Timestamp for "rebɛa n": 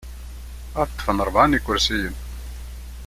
1.27-1.55